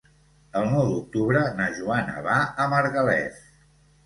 [0.61, 3.39] El nou d'octubre na Joana va a Margalef.